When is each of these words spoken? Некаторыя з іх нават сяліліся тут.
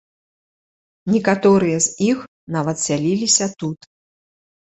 Некаторыя 1.15 1.77
з 1.87 2.07
іх 2.13 2.17
нават 2.55 2.77
сяліліся 2.87 3.45
тут. 3.61 3.79